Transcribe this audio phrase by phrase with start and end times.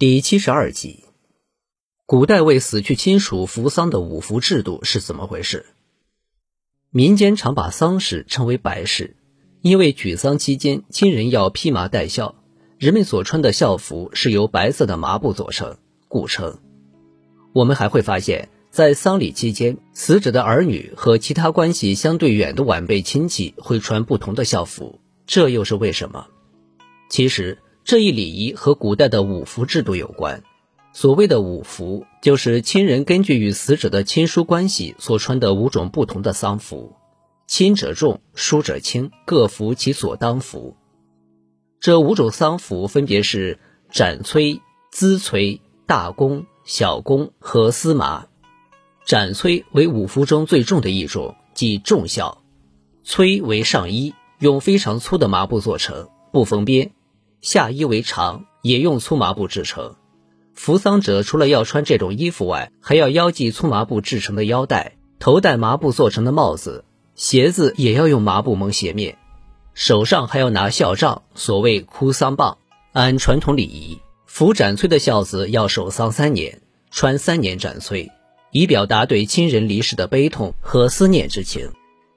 [0.00, 1.02] 第七十二集，
[2.06, 5.66] 古代为死去亲属服丧的五服制度是怎么回事？
[6.90, 9.16] 民间常把丧事称为白事，
[9.60, 12.36] 因为举丧期间亲人要披麻戴孝，
[12.78, 16.60] 人们所穿的孝服是由白色的麻布做成，故称。
[17.52, 26.28] 我们还会发现，在丧礼期间，死者的儿女和其他关系相对远的晚辈亲戚会穿不同的孝服，这又是为什么？
[27.10, 27.58] 其实。
[27.88, 30.42] 这一礼仪和古代的五服制度有关。
[30.92, 36.96] 所谓的五服，就是亲人根据与死者的亲疏关系所穿的五种不同的丧服，
[37.46, 40.76] 亲者重，疏者轻，各服其所当服。
[41.80, 43.58] 这五种丧服分别是
[43.90, 44.60] 斩崔、
[44.92, 48.26] 资崔、大弓、小弓和司麻。
[49.06, 52.42] 斩崔为五服中最重的一种，即重孝；
[53.02, 56.90] 崔为上衣，用非常粗的麻布做成，不缝边。
[57.40, 59.94] 下衣为长，也用粗麻布制成。
[60.54, 69.16] 扶丧者除了要穿这种衣服外，还要腰系粗麻布制成的腰带，头戴麻布做成的帽子，鞋子也要用麻布蒙鞋面，
[69.72, 72.58] 手上还要拿孝杖，所谓哭丧棒。
[72.92, 78.10] 按传统礼仪，扶斩崔的孝子要守丧三年，穿三年斩崔，
[78.50, 81.70] 以表达对亲人离世的悲痛和思念之情。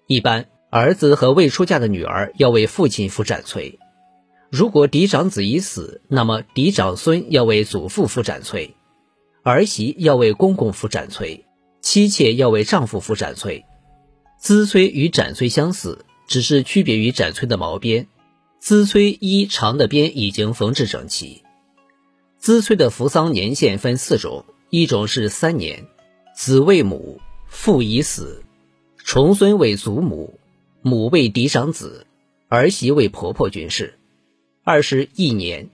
[0.08, 3.78] 一般儿子和未出嫁的女儿要为父亲扶斩崔。
[4.52, 8.75] 如果嫡长子已死，那么嫡长孙要为祖父扶斩崔，
[9.44, 11.45] 儿媳要为公公扶斩崔，
[11.80, 13.63] 妻妾要为丈夫扶斩崔。
[14.38, 18.09] 资崔与斩崔相似，只是区别于斩崔的毛边。
[18.59, 21.44] 资崔衣长的边已经缝制整齐。
[22.38, 25.88] 资崔的服丧年限分四种，一种是三年，
[26.35, 28.44] 子为母，父已死，
[28.97, 30.38] 重孙为祖母，
[30.81, 32.05] 母为嫡长子，
[32.49, 33.97] 儿媳为婆婆均是。
[34.63, 35.71] 二是一年，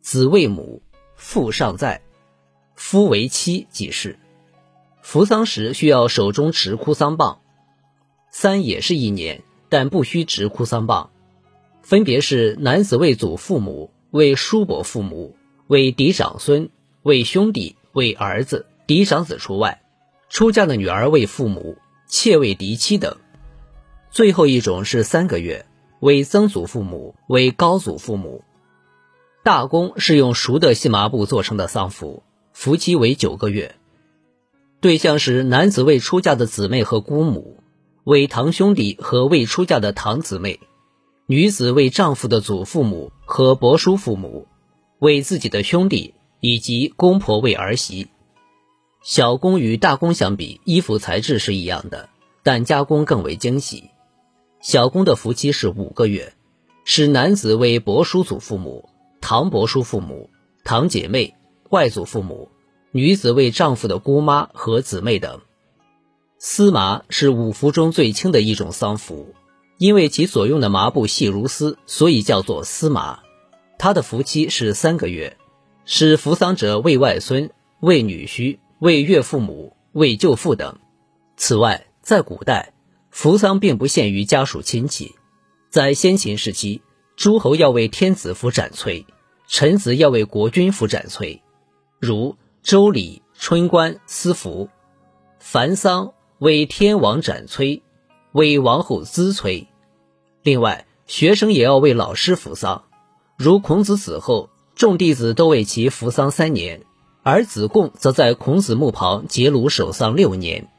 [0.00, 0.82] 子为母，
[1.14, 2.02] 父尚在，
[2.74, 4.18] 夫为妻即是。
[5.02, 7.40] 扶丧时需要手中持哭丧棒。
[8.28, 11.10] 三也是一年，但不需执哭丧棒。
[11.80, 15.36] 分别是男子为祖父母，为叔伯父母，
[15.68, 16.70] 为嫡长孙，
[17.04, 19.80] 为兄弟，为儿子，嫡长子除外。
[20.28, 21.78] 出嫁的女儿为父母，
[22.08, 23.16] 妾为嫡妻等。
[24.10, 25.64] 最后一种是三个月。
[26.00, 28.42] 为曾祖父母，为高祖父母。
[29.42, 32.22] 大公是用熟的细麻布做成的丧服，
[32.52, 33.74] 服期为九个月。
[34.80, 37.56] 对象是男子未出嫁的姊妹和姑母，
[38.04, 40.60] 为堂兄弟和未出嫁的堂姊妹；
[41.26, 44.46] 女子为丈夫的祖父母和伯叔父母，
[45.00, 48.08] 为自己的兄弟以及公婆为儿媳。
[49.02, 52.08] 小公与大公相比，衣服材质是一样的，
[52.44, 53.90] 但加工更为精细。
[54.60, 56.34] 小公的服期是五个月，
[56.84, 58.88] 是男子为伯叔祖父母、
[59.20, 60.30] 堂伯叔父母、
[60.64, 61.34] 堂姐妹、
[61.70, 62.48] 外祖父母；
[62.90, 65.40] 女子为丈夫的姑妈和姊妹等。
[66.38, 69.34] 丝麻是五服中最轻的一种丧服，
[69.78, 73.20] 因为其所用的麻布细如丝，所以叫做丝麻。
[73.78, 75.36] 它的服期是三个月，
[75.84, 80.78] 是服丧者为外孙、为女婿、为岳父母、为舅父等。
[81.36, 82.72] 此外，在古代。
[83.20, 85.16] 扶丧并不限于家属亲戚，
[85.70, 86.82] 在先秦时期，
[87.16, 89.06] 诸侯要为天子服斩崔，
[89.48, 91.42] 臣子要为国君服斩崔，
[91.98, 94.68] 如《周礼·春官·司服》，
[95.40, 97.82] 凡丧为天王斩崔，
[98.30, 99.66] 为王后资崔。
[100.44, 102.84] 另外，学生也要为老师服丧，
[103.36, 106.84] 如孔子死后，众弟子都为其扶丧三年，
[107.24, 110.70] 而子贡则在孔子墓旁结庐守丧六年。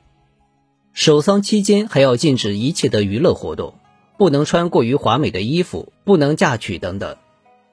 [0.99, 3.75] 守丧期间还要禁止一切的娱乐活动，
[4.17, 7.15] 不能穿过于华美的衣服，不能嫁娶等等。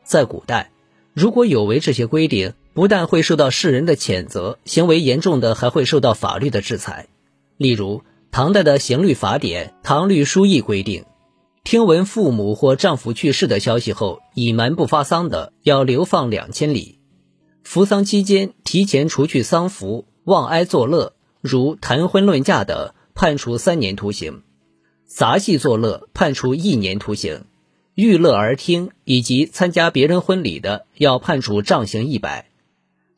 [0.04, 0.70] 在古代，
[1.12, 7.08] 如果有违这些规定，不但会受到世人的谴责，行为严重的还会受到法律的制裁。
[7.56, 11.04] 例如，唐代的刑律法典《唐律疏议》规定，
[11.64, 17.00] 听闻父母或丈夫去世的消息后隐瞒不发丧的，要流放两千里。
[17.64, 22.94] 服丧期间提前除去丧服，忘哀作乐，如谈婚论嫁的。
[23.18, 24.42] 判处三年徒刑，
[25.06, 27.44] 杂戏作乐判处一年徒刑，
[27.94, 32.50] 娱乐而听以及参加别人婚礼的要判处杖刑一百。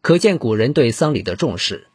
[0.00, 1.88] 可见古人对丧礼的重视。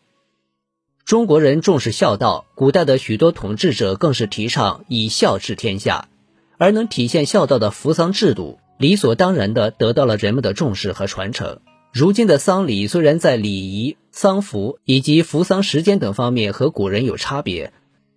[1.06, 6.10] 中国人重视孝道，古代的许多统治者更是提倡以孝治天下，
[6.58, 11.62] 而能体现孝道的服丧制度，理所当然地得到了人们的重视和传承。
[11.94, 17.72] 如今的丧礼虽然在礼仪、丧服以及服丧时间等方面和古人有差别。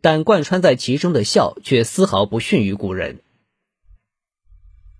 [0.06, 3.18] 但贯穿在其中的孝却丝毫不逊于古人。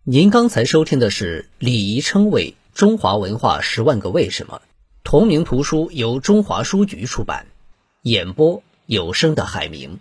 [0.03, 4.63] 您刚才收听的是《礼仪称谓中华文化十万个为什么》，
[5.05, 7.47] 同名图书由中华书局出版，
[8.03, 10.01] 演播有声的海明。